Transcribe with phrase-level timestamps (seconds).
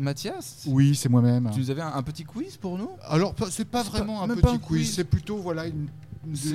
[0.00, 1.50] Mathias Oui, c'est moi-même.
[1.52, 2.90] Tu nous avais un, un petit quiz pour nous?
[3.02, 4.94] Alors, c'est pas vraiment pas- un petit un quiz, quiz.
[4.94, 5.88] c'est plutôt voilà, une-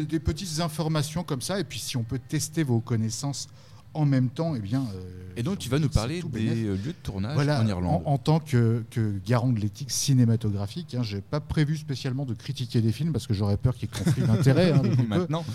[0.08, 1.60] des, petites informations comme ça.
[1.60, 3.48] Et puis, si on peut tester vos connaissances
[3.94, 4.82] en même temps, eh bien.
[4.94, 8.04] euh, Et donc tu vas nous parler des euh, lieux de tournage Voilà, en Irlande.
[8.06, 12.34] En, en tant que, que garant de l'éthique cinématographique, hein, j'ai pas prévu spécialement de
[12.34, 14.72] critiquer des films parce que j'aurais peur qu'il y ait conflit d'intérêt.
[14.74, 14.82] hein.
[15.08, 15.46] Maintenant,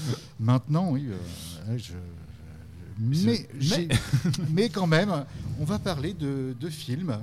[0.41, 1.07] Maintenant, oui.
[1.11, 1.93] euh, je-
[2.98, 3.88] mais, j'ai-
[4.50, 5.25] mais quand même,
[5.61, 7.18] on va parler de, de films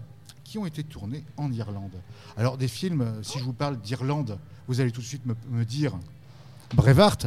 [0.58, 1.91] qui ont été tournés en Irlande.
[2.36, 5.36] Alors, des films, euh, si je vous parle d'Irlande, vous allez tout de suite me,
[5.52, 5.94] me dire
[6.73, 7.18] Brevard.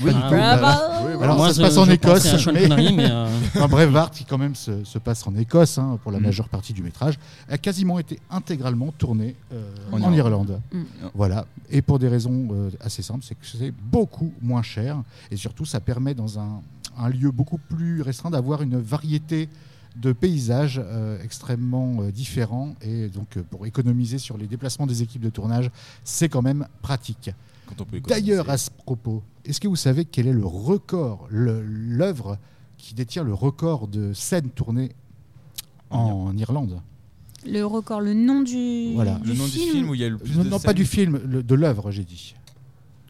[0.00, 0.10] Oui.
[0.14, 0.34] Ah, tout.
[0.34, 1.18] Bravo.
[1.18, 2.46] Bah, Alors, Moi, ça se je- passe en je Écosse.
[2.46, 6.10] mais- mais, euh, Enfin, Braveheart, qui quand même se, se passe en Écosse hein, pour
[6.10, 6.22] la Mm.
[6.22, 7.18] majeure partie du métrage,
[7.50, 9.62] a quasiment été intégralement tourné euh,
[9.92, 10.16] En en, Irlande.
[10.16, 10.60] Irlande.
[10.72, 10.82] Mm.
[11.14, 11.44] Voilà.
[11.68, 15.66] Et pour des raisons euh, assez simples, c'est que c'est beaucoup moins cher et surtout
[15.66, 16.62] ça permet dans un,
[16.98, 19.48] un lieu beaucoup plus restreint d'avoir une variété
[19.96, 25.02] de paysages euh, extrêmement euh, différents et donc euh, pour économiser sur les déplacements des
[25.02, 25.70] équipes de tournage,
[26.04, 27.30] c'est quand même pratique.
[28.08, 32.38] D'ailleurs, à ce propos, est-ce que vous savez quel est le record, le- l'œuvre
[32.78, 34.90] qui détient le record de scènes tournées
[35.90, 36.80] en, Irlande?
[37.46, 39.20] Le record, le nom du, Voilà.
[39.24, 40.84] le nom du film où il y a le plus Non, de non, pas du
[40.84, 42.34] film, le- de l'œuvre, j'ai dit.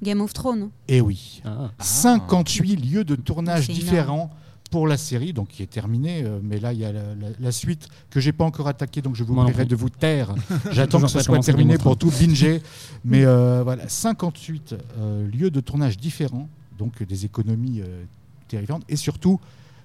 [0.02, 0.70] Game of Thrones.
[0.88, 1.42] Eh oui.
[1.44, 1.70] ah.
[1.80, 4.30] 58 lieux de tournage différents
[4.70, 6.22] pour la série, donc qui est terminée.
[6.24, 9.02] euh, mais là, il y a la, la- la suite que j'ai pas encore attaquée,
[9.02, 10.34] donc je vous prierai de vous taire.
[10.70, 12.62] J'attends que ce soit terminé pour tout binger.
[13.04, 17.82] mais euh, voilà, 58 euh, lieux de tournage différents, donc des économies
[18.48, 19.38] terrifiantes, et surtout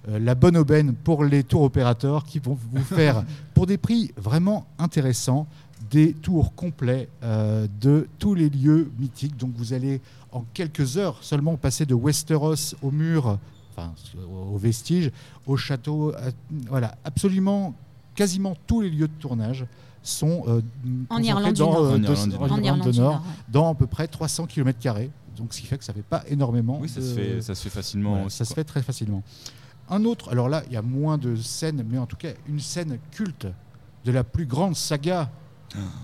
[0.08, 3.24] la bonne aubaine pour les tours opérateurs qui vont vous faire,
[3.56, 5.48] pour des prix vraiment intéressants,
[5.90, 9.36] des tours complets euh, de tous les lieux mythiques.
[9.38, 13.40] Donc vous allez en quelques heures seulement passer de Westeros au mur,
[13.76, 13.94] enfin
[14.28, 15.12] au vestige,
[15.46, 16.14] au château.
[16.16, 16.32] à-
[16.68, 17.74] voilà, absolument,
[18.16, 19.66] quasiment tous les lieux de tournage
[20.04, 20.62] sont euh,
[21.10, 21.84] En Irlande du dans, Nord.
[21.86, 22.42] euh, En de- Irlande du en Nord.
[22.42, 23.24] En Irlande Irlande du du Nord, Nord.
[23.50, 24.80] dans à peu près 300 km.
[25.36, 26.78] Donc ce qui fait que ça fait pas énormément.
[26.80, 28.12] Oui, ça, de- se fait, ça se fait facilement.
[28.12, 29.22] voilà, aussi, ça se fait très facilement.
[29.90, 32.60] Un autre, alors là, il y a moins de scènes, mais en tout cas, une
[32.60, 33.48] scène culte
[34.06, 35.30] de la plus grande saga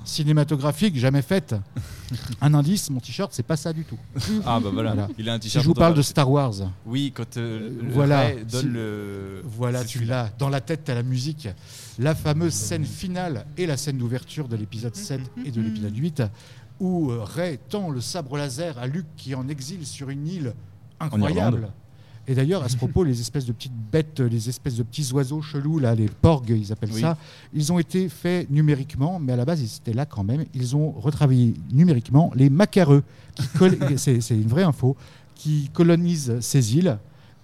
[0.06, 1.56] cinématographique jamais faite.
[2.42, 3.98] Un indice, mon t-shirt, c'est pas ça du tout.
[4.46, 5.08] Ah bah voilà, Voilà.
[5.18, 5.64] il a un Si t-shirt.
[5.64, 6.54] je vous parle de Star Wars,
[6.86, 8.20] Oui, quand euh, le Voilà.
[8.22, 9.42] Ray donne Si- le.
[9.46, 10.30] voilà, tu l'as.
[10.38, 11.48] Dans la tête, tu as la musique.
[12.00, 16.24] La fameuse scène finale et la scène d'ouverture de l'épisode 7 et de l'épisode 8,
[16.80, 20.28] où euh, Ray tend le sabre laser à Luke qui est en exil sur une
[20.28, 20.54] île
[21.00, 21.70] incroyable.
[22.28, 25.42] Et d'ailleurs, à ce propos, les espèces de petites bêtes, les espèces de petits oiseaux
[25.42, 27.02] chelous, là, les porgs, ils appellent Oui.
[27.02, 27.18] ça,
[27.54, 30.46] ils ont été faits numériquement, mais à la base, ils étaient là quand même.
[30.54, 33.04] Ils ont retravaillé numériquement les macareux,
[33.98, 34.96] c'est une vraie info,
[35.36, 36.98] qui colonisent ces îles.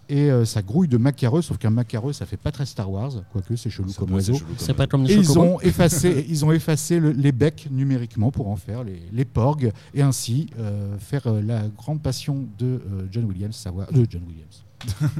[0.10, 3.12] Et euh, ça grouille de macareux, sauf qu'un macareux, ça fait pas très Star Wars,
[3.34, 4.36] quoique c'est chelou Ça comme oiseau.
[4.36, 4.90] chelou comme C'est pas oiseau.
[4.90, 8.56] comme les Et ils ont effacé, ils ont effacé le- les becs numériquement pour en
[8.56, 13.26] faire les, les porgs et ainsi euh, faire euh, la grande passion de euh, John
[13.26, 14.64] Williams, savoir de John Williams,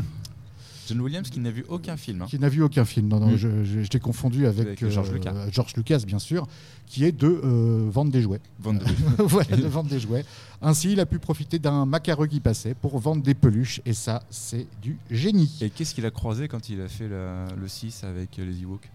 [0.88, 2.22] John Williams qui n'a vu aucun film.
[2.22, 2.26] hein.
[2.30, 3.08] qui n'a vu aucun film.
[3.08, 3.36] Non, non, Mm.
[3.38, 5.34] je, je- je t'ai confondu avec, Avec George euh, Lucas.
[5.52, 6.48] George Lucas, bien sûr,
[6.86, 8.42] qui est de euh, vendre des jouets.
[8.60, 8.84] Van de-
[9.24, 10.26] voilà, de vendre des jouets.
[10.62, 14.24] Ainsi, il a pu profiter d'un macareux qui passait pour vendre des peluches, et ça,
[14.30, 15.52] c'est du génie.
[15.62, 18.90] Et qu'est-ce qu'il a croisé quand il a fait la- le 6 avec les Ewoks?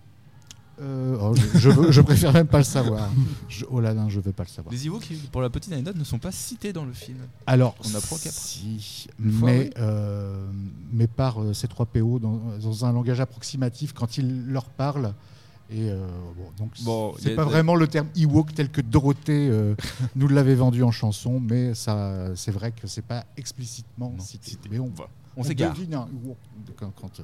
[0.81, 3.11] Euh, oh, je, je veux- je préfère même pas le savoir.
[3.49, 4.73] Je- oh là là, je veux pas le savoir.
[4.73, 7.19] Les Ewoks, pour la petite anecdote, ne sont pas cités dans le film.
[7.47, 8.31] Alors, On apprend qu'après.
[8.33, 9.71] si, mais, oui.
[9.79, 10.47] euh,
[10.93, 15.13] mais par euh, ces trois PO dans, dans un langage approximatif quand il leur parle.
[15.71, 16.07] Et euh,
[16.37, 19.51] bon, donc Bon, c'est pas vraiment le terme Ewok tel que Dorothée
[20.17, 24.51] nous l'avait vendu en chanson, mais ça, c'est vrai que c'est pas explicitement Non, cité.
[24.51, 24.69] cité.
[24.71, 25.11] Mais on, Voilà.
[25.37, 25.75] On s'égare.
[26.77, 27.23] quand, quand, euh,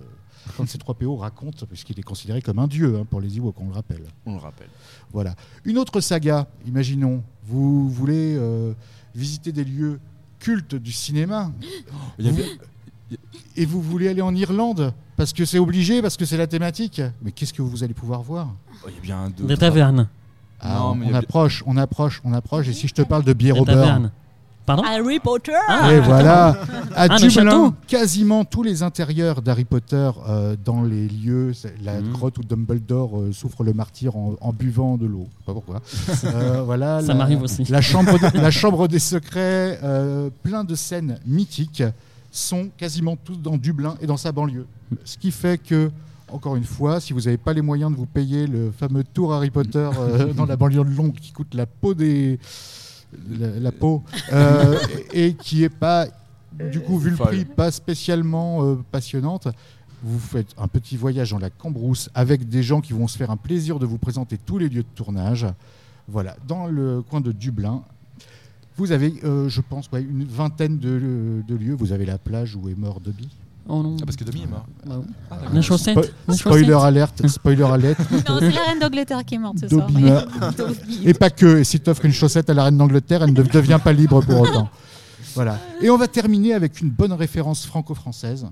[0.57, 3.61] quand ces trois PO racontent, puisqu'il est considéré comme un dieu hein, pour les Ewoks,
[3.61, 4.03] on le rappelle.
[4.27, 4.69] On le rappelle.
[5.13, 5.35] Voilà.
[5.65, 8.73] Une autre saga, imaginons, vous voulez euh,
[9.15, 10.01] visiter des lieux
[10.39, 11.51] cultes du cinéma?
[12.19, 12.47] Il y a Vous- bien-
[13.57, 14.93] et vous voulez aller en Irlande?
[15.17, 17.03] Parce que c'est obligé, parce que c'est la thématique?
[17.23, 18.55] Mais qu'est-ce que vous allez pouvoir voir?
[18.85, 19.45] Oh, il y a bien deux.
[19.47, 20.09] Des tavernes.
[20.61, 22.69] Ah, Non, on, mais il y on a- approche, on approche, on approche.
[22.69, 23.57] Et si je te parle de bière
[24.69, 25.93] Pardon Harry Potter Ah.
[25.95, 26.49] Et voilà,
[26.95, 32.01] à Ah, le Dublin, quasiment tous les intérieurs d'Harry Potter euh, dans les lieux, la
[32.03, 32.13] Mhm.
[32.13, 35.27] grotte où Dumbledore euh, souffre le martyr en, en buvant de l'eau.
[35.31, 35.81] Je sais Pas pourquoi.
[36.25, 37.65] Euh, voilà, Ça la- m'arrive aussi.
[37.65, 41.83] La chambre, de- la chambre des secrets, euh, plein de scènes mythiques
[42.31, 44.67] sont quasiment tous dans Dublin et dans sa banlieue.
[45.07, 45.91] Ce qui fait que,
[46.31, 49.33] encore une fois, si vous n'avez pas les moyens de vous payer le fameux tour
[49.33, 52.39] Harry Potter euh, dans la banlieue de Londres qui coûte la peau des
[53.39, 54.03] la, la peau
[54.33, 54.79] euh,
[55.13, 56.07] et, qui est pas
[56.53, 59.49] du coup vu le prix pas spécialement euh, passionnante
[60.03, 63.31] Vous faites un petit voyage dans la Cambrousse avec des gens qui vont se faire
[63.31, 65.47] un plaisir de vous présenter tous les lieux de tournage.
[66.07, 67.83] Voilà, dans le coin de Dublin,
[68.79, 71.75] vous avez, euh, je pense, ouais, une vingtaine de, de lieux.
[71.75, 73.29] Vous avez la plage où est mort Dobby.
[73.71, 73.97] Oh non.
[74.01, 74.67] Ah, parce que Demi est mort.
[74.87, 75.01] Bah,
[75.31, 75.97] Ah, La chaussette.
[75.99, 78.01] Spo- la spoiler alerte, spoiler alerte.
[78.29, 79.89] Non, c'est la reine d'Angleterre qui est morte ce soir.
[81.05, 81.59] Et pas que.
[81.59, 84.23] Et si tu offres une chaussette à la reine d'Angleterre, elle ne devient pas libre
[84.23, 84.69] pour autant.
[85.35, 85.59] Voilà.
[85.83, 88.47] Et on va terminer avec une bonne référence franco-française.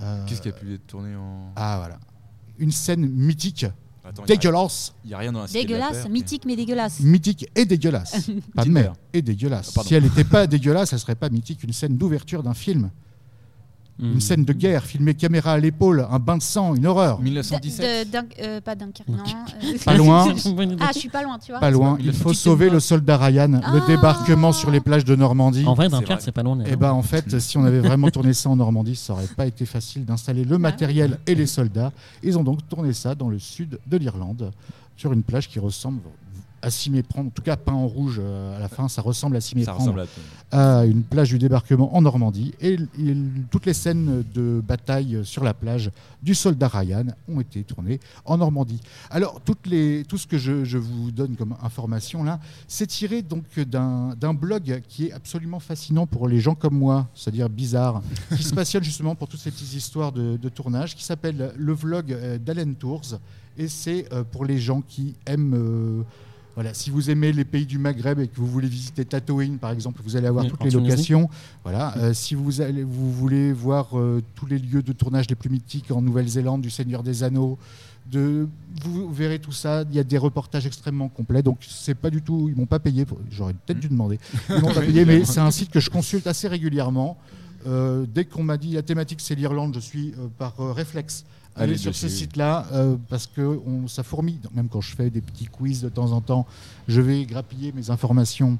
[0.00, 1.52] Euh, Qu'est-ce qui a pu être tourné en.
[1.54, 1.98] Ah voilà.
[2.58, 3.66] Une scène mythique,
[4.04, 6.08] Attends, il y a- dégueulasse, Il n'y a rien dans la de la Dégueulasse, Paix,
[6.08, 7.00] mythique mais dégueulasse.
[7.00, 8.30] mythique et dégueulasse.
[8.54, 8.94] pas mais mère.
[9.12, 9.72] et dégueulasse.
[9.78, 11.62] Ah, si elle n'était pas dégueulasse, elle serait pas mythique.
[11.62, 12.90] Une scène d'ouverture d'un film,
[14.02, 14.14] Hmm.
[14.14, 17.20] une scène de guerre, filmée caméra à l'épaule, un bain de sang, une horreur.
[17.20, 17.80] 1917.
[17.80, 19.18] De- de- Dun- euh, pas Dunkerque, non.
[19.18, 20.26] euh, Pas loin.
[20.80, 21.60] Ah, je suis pas loin, tu vois.
[21.60, 21.96] Pas loin.
[22.00, 23.60] Il faut sauver le soldat Ryan.
[23.64, 23.70] Ah.
[23.74, 25.64] Le débarquement sur les plages de Normandie.
[25.66, 26.58] En vrai, C'est Dunkerque, c'est pas loin.
[26.64, 29.46] Et ben en fait, si on avait vraiment tourné ça en Normandie, ça aurait pas
[29.46, 31.92] été facile d'installer le matériel et les soldats.
[32.24, 34.50] Ils ont donc tourné ça dans le sud de l'Irlande,
[34.96, 36.00] sur une plage qui ressemble
[36.62, 39.36] à s'y méprendre, en tout cas peint en rouge euh, à la fin, ça ressemble
[39.36, 39.80] à s'y méprendre
[40.52, 42.52] à à une plage du débarquement en Normandie.
[42.60, 45.90] Et il- toutes les scènes de bataille sur la plage
[46.22, 48.80] du soldat Ryan ont été tournées en Normandie.
[49.10, 52.38] Alors, toutes les, tout ce que je, je vous donne comme information là,
[52.68, 57.48] c'est tiré donc d'un blog qui est absolument fascinant pour les gens comme moi, c'est-à-dire
[57.48, 58.02] bizarre,
[58.36, 61.72] qui se passionne justement pour toutes ces petites histoires de, de tournage, qui s'appelle le
[61.72, 63.18] vlog euh, d'Allen Tours.
[63.58, 65.54] Et c'est euh, pour les gens qui aiment.
[65.54, 66.02] euh,
[66.54, 69.70] voilà, si vous aimez les pays du Maghreb et que vous voulez visiter Tatooine, par
[69.70, 71.30] exemple, vous allez avoir Oui, toutes les locations.
[71.64, 71.96] Voilà.
[71.96, 75.48] Euh, si vous, allez, vous voulez voir euh, tous les lieux de tournage les plus
[75.48, 77.58] mythiques en Nouvelle-Zélande, du Seigneur des Anneaux,
[78.10, 78.48] de,
[78.82, 79.84] vous verrez tout ça.
[79.88, 81.42] Il y a des reportages extrêmement complets.
[81.42, 82.48] Donc c'est pas du tout.
[82.48, 83.06] Ils m'ont pas payé.
[83.30, 84.18] J'aurais peut-être dû demander.
[84.50, 87.16] Ils m'ont pas payé, mais c'est un site que je consulte assez régulièrement.
[87.66, 91.24] Euh, dès qu'on m'a dit la thématique c'est l'Irlande, je suis euh, par euh, réflexe
[91.54, 92.08] Allez sur dessus.
[92.08, 94.40] ce site-là euh, parce que on, ça fourmille.
[94.54, 96.46] Même quand je fais des petits quiz de temps en temps,
[96.88, 98.58] je vais grappiller mes informations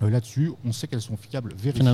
[0.00, 0.52] là-dessus.
[0.64, 1.84] On sait qu'elles sont fiables, vérifiables.